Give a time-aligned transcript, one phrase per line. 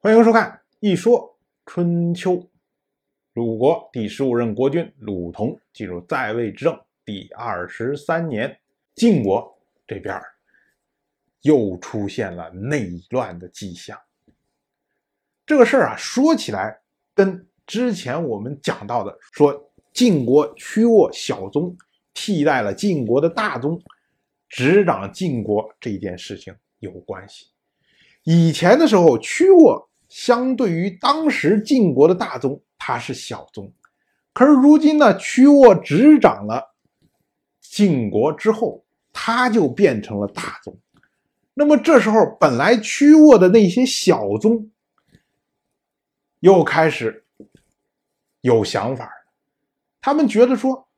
[0.00, 0.48] 欢迎收看
[0.78, 1.36] 《一说
[1.66, 2.34] 春秋》。
[3.32, 8.60] 鲁国第十五任国君鲁同进入在位执政第二十三年，
[8.94, 9.58] 晋国
[9.88, 10.16] 这边
[11.40, 13.98] 又出现了内乱的迹象。
[15.44, 16.78] 这个事儿啊，说起来
[17.12, 21.76] 跟之前我们讲到的说晋国屈沃小宗
[22.14, 23.82] 替代了晋国的大宗，
[24.48, 27.48] 执掌晋国这件事情有关系。
[28.22, 29.87] 以前的时候，屈沃。
[30.08, 33.70] 相对于当时晋国的大宗，他是小宗，
[34.32, 36.74] 可是如今呢，屈沃执掌了
[37.60, 40.78] 晋国之后，他就变成了大宗。
[41.54, 44.70] 那么这时候，本来屈沃的那些小宗
[46.40, 47.24] 又开始
[48.40, 49.32] 有想法了，
[50.00, 50.88] 他们觉得说，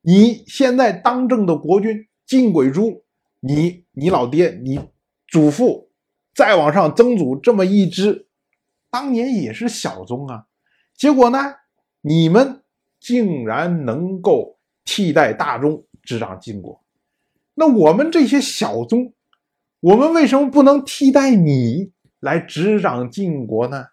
[0.00, 3.04] 你现在当政的国君晋轨珠，
[3.40, 4.80] 你你老爹，你
[5.28, 5.90] 祖父。
[6.34, 8.26] 再往上曾祖这么一支，
[8.90, 10.46] 当年也是小宗啊，
[10.94, 11.38] 结果呢，
[12.00, 12.62] 你们
[12.98, 16.84] 竟然能够替代大宗执掌晋国，
[17.54, 19.14] 那我们这些小宗，
[19.80, 23.86] 我们为什么不能替代你来执掌晋国呢？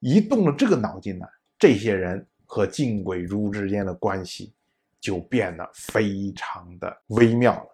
[0.00, 1.26] 一动了这个脑筋呢，
[1.58, 4.52] 这些人和晋轨珠之间的关系
[5.00, 7.73] 就变得非常的微妙了。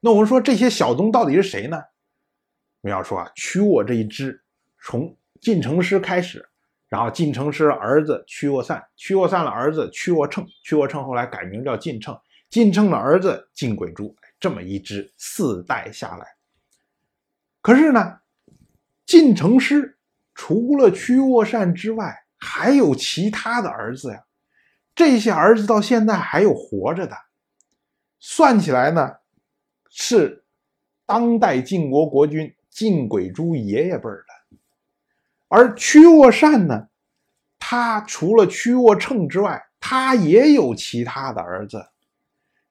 [0.00, 1.76] 那我们说这些小宗到底是谁呢？
[2.80, 4.42] 我们要说啊，屈沃这一支，
[4.82, 6.48] 从晋成师开始，
[6.88, 16.26] 然后晋成师儿子屈沃散，屈沃散的儿子屈沃称，屈沃称后来改名叫晋称，晋称的儿子晋轨珠，这么一支四代下来。
[17.60, 18.20] 可是呢，
[19.04, 19.98] 晋成师
[20.34, 24.24] 除了屈沃善之外，还有其他的儿子呀，
[24.94, 27.14] 这些儿子到现在还有活着的，
[28.18, 29.16] 算起来呢。
[29.90, 30.44] 是
[31.04, 34.56] 当代晋国国君晋轨珠爷爷辈儿的，
[35.48, 36.88] 而屈沃善呢，
[37.58, 41.84] 他除了屈沃称之外，他也有其他的儿子。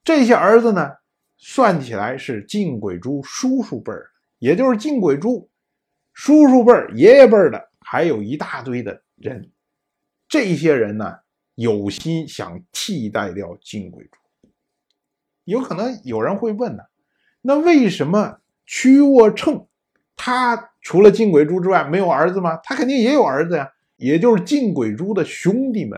[0.03, 0.95] 这些儿子呢，
[1.35, 5.49] 算起来是晋轨珠叔叔辈儿，也就是晋轨珠
[6.13, 9.51] 叔叔辈儿、爷爷辈儿的，还有一大堆的人。
[10.27, 11.19] 这些人呢，
[11.55, 14.49] 有心想替代掉晋轨珠。
[15.43, 16.83] 有可能有人会问呢？
[17.41, 19.65] 那为什么屈沃称
[20.15, 22.57] 他除了晋轨珠之外没有儿子吗？
[22.63, 25.97] 他肯定也有儿子呀，也就是晋轨珠的兄弟们，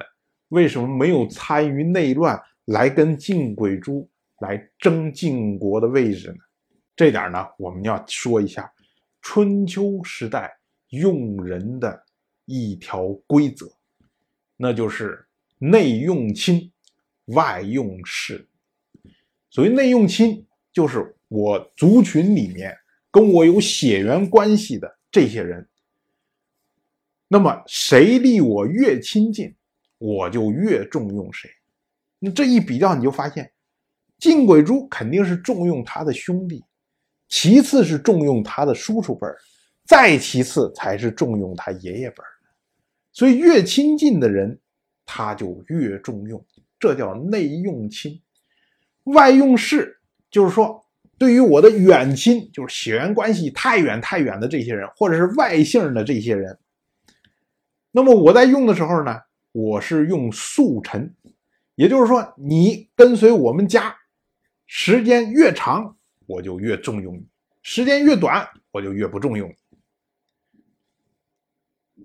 [0.49, 4.07] 为什么没有参与内乱来跟晋轨珠
[4.39, 6.37] 来争晋国的位置呢？
[6.95, 8.71] 这点呢，我们要说一下
[9.21, 10.55] 春秋时代
[10.89, 12.03] 用人的
[12.45, 13.71] 一条规则，
[14.57, 15.25] 那就是
[15.57, 16.71] 内用亲，
[17.25, 18.47] 外用士。
[19.49, 21.15] 所谓内用亲，就是。
[21.31, 22.77] 我族群里面
[23.09, 25.65] 跟我有血缘关系的这些人，
[27.29, 29.55] 那么谁离我越亲近，
[29.97, 31.49] 我就越重用谁。
[32.19, 33.49] 那这一比较，你就发现，
[34.17, 36.61] 晋鬼珠肯定是重用他的兄弟，
[37.29, 39.37] 其次是重用他的叔叔辈儿，
[39.85, 42.27] 再其次才是重用他爷爷辈儿。
[43.13, 44.59] 所以越亲近的人，
[45.05, 46.45] 他就越重用，
[46.77, 48.21] 这叫内用亲，
[49.03, 49.97] 外用士，
[50.29, 50.85] 就是说。
[51.21, 56.57] 对于我的远亲，就是血缘关系太远太远的这些人，或者是外姓的这些人，
[57.91, 59.19] 那么我在用的时候呢，
[59.51, 61.15] 我是用速臣，
[61.75, 63.95] 也就是说，你跟随我们家
[64.65, 65.95] 时间越长，
[66.25, 67.21] 我就越重用你；
[67.61, 69.55] 时间越短，我就越不重用你。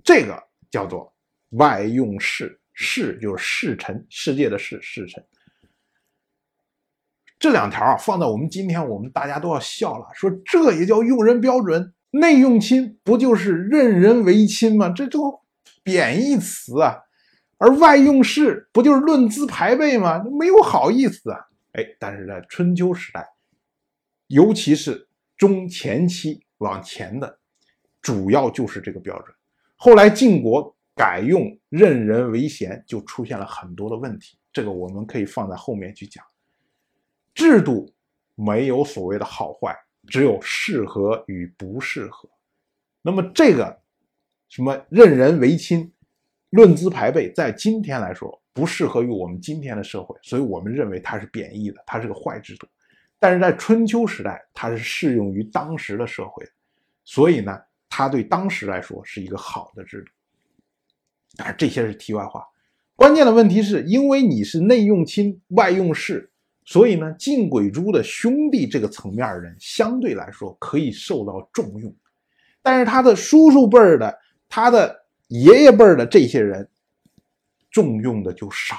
[0.04, 1.10] 这个叫做
[1.52, 5.24] 外用士，士就是士臣，世界的士，士臣。
[7.38, 10.06] 这两条啊，放在我们今天，我们大家都要笑了。
[10.14, 11.92] 说这也叫用人标准？
[12.10, 14.88] 内用亲不就是任人唯亲吗？
[14.88, 15.42] 这都
[15.82, 17.02] 贬义词啊。
[17.58, 20.22] 而外用士不就是论资排辈吗？
[20.38, 21.40] 没有好意思啊。
[21.72, 23.26] 哎，但是在春秋时代，
[24.28, 27.38] 尤其是中前期往前的，
[28.00, 29.34] 主要就是这个标准。
[29.76, 34.38] 后来晋国改用任人唯贤，就出现了很多的问题。
[34.52, 36.24] 这个我们可以放在后面去讲。
[37.36, 37.92] 制度
[38.34, 39.76] 没有所谓的好坏，
[40.08, 42.26] 只有适合与不适合。
[43.02, 43.78] 那么这个
[44.48, 45.92] 什么任人唯亲、
[46.48, 52.66] 论资排辈，在今天来说不适合于我们今天的社会，所以我们认为它是贬义的，它是个坏制度。
[53.18, 56.42] 但是在春秋时代，它是适用于当时的社会，
[57.04, 57.60] 所以呢，
[57.90, 60.10] 它对当时来说是一个好的制度。
[61.36, 62.42] 但是这些是题外话，
[62.94, 66.32] 关键的问题是因为你是内用亲、外用士。
[66.68, 71.94] 所以呢，晋鬼珠的兄弟这个层面的人相对来说可以受到重用，
[72.60, 74.18] 但是他的叔叔辈儿的、
[74.48, 76.68] 他的爷爷辈儿的这些人
[77.70, 78.74] 重用的就少，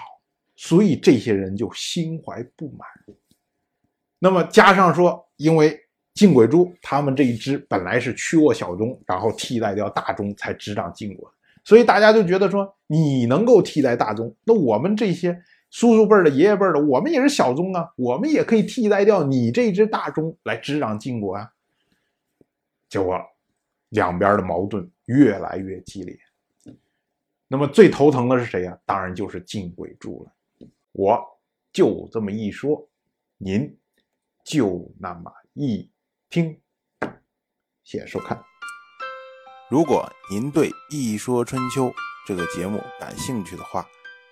[0.58, 2.86] 所以这些人就心怀不满。
[4.20, 5.80] 那么加上说，因为
[6.14, 11.34] 晋鬼珠他们这一支本来是屈沃小钟，然后替代掉大钟才执掌晋国，
[11.64, 15.42] 所以大家就觉得说你能够替代大钟，那我们这些。
[15.70, 21.52] 叔叔辈的、爷爷辈的，我们也是小宗啊，我们也可以替代掉你这支大宗来执掌晋国啊。
[22.90, 23.20] 结果
[23.90, 26.18] 两边的矛盾越来越激烈。
[27.50, 28.78] 那么最头疼的是谁呀？
[28.86, 30.68] 当然就是晋轨柱了。
[30.94, 31.22] 我
[31.72, 32.90] 就这么一说，
[33.38, 33.78] 您
[34.44, 35.90] 就那么一
[36.30, 36.60] 听。
[37.84, 38.42] 谢谢收看。
[39.70, 41.88] 如果您对《一说春秋》
[42.26, 43.86] 这个节目感兴趣的话，